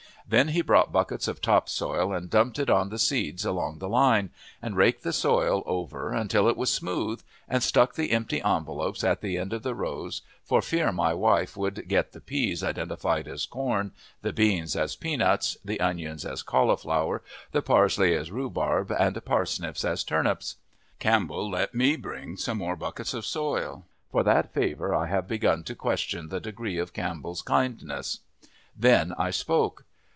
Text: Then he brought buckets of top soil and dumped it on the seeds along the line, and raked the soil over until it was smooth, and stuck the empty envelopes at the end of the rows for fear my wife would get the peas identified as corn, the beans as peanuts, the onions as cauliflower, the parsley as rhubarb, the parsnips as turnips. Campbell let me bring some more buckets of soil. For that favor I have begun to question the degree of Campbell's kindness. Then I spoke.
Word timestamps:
Then 0.27 0.49
he 0.49 0.61
brought 0.61 0.93
buckets 0.93 1.27
of 1.27 1.41
top 1.41 1.67
soil 1.67 2.13
and 2.13 2.29
dumped 2.29 2.57
it 2.57 2.69
on 2.69 2.87
the 2.87 2.99
seeds 2.99 3.43
along 3.43 3.79
the 3.79 3.89
line, 3.89 4.29
and 4.61 4.77
raked 4.77 5.03
the 5.03 5.11
soil 5.11 5.61
over 5.65 6.13
until 6.13 6.47
it 6.47 6.55
was 6.55 6.71
smooth, 6.71 7.21
and 7.49 7.61
stuck 7.61 7.95
the 7.95 8.11
empty 8.11 8.41
envelopes 8.41 9.03
at 9.03 9.19
the 9.19 9.35
end 9.37 9.51
of 9.51 9.63
the 9.63 9.75
rows 9.75 10.21
for 10.45 10.61
fear 10.61 10.93
my 10.93 11.13
wife 11.13 11.57
would 11.57 11.85
get 11.89 12.13
the 12.13 12.21
peas 12.21 12.63
identified 12.63 13.27
as 13.27 13.45
corn, 13.45 13.91
the 14.21 14.31
beans 14.31 14.73
as 14.77 14.95
peanuts, 14.95 15.57
the 15.65 15.81
onions 15.81 16.23
as 16.23 16.43
cauliflower, 16.43 17.21
the 17.51 17.61
parsley 17.61 18.15
as 18.15 18.31
rhubarb, 18.31 18.87
the 18.87 19.21
parsnips 19.21 19.83
as 19.83 20.01
turnips. 20.01 20.55
Campbell 20.97 21.49
let 21.49 21.75
me 21.75 21.97
bring 21.97 22.37
some 22.37 22.59
more 22.59 22.77
buckets 22.77 23.13
of 23.13 23.25
soil. 23.25 23.85
For 24.09 24.23
that 24.23 24.53
favor 24.53 24.95
I 24.95 25.07
have 25.07 25.27
begun 25.27 25.65
to 25.65 25.75
question 25.75 26.29
the 26.29 26.39
degree 26.39 26.77
of 26.77 26.93
Campbell's 26.93 27.41
kindness. 27.41 28.19
Then 28.77 29.13
I 29.17 29.31
spoke. 29.31 29.83